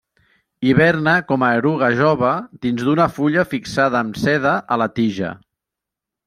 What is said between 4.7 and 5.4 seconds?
a la tija.